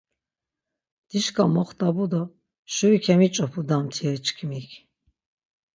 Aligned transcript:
Dişka 1.09 1.43
moxdapu 1.53 2.05
do 2.11 2.23
şuri 2.73 2.99
kemiç̌opu 3.05 3.61
damtire 3.69 4.13
çkimik. 4.25 4.69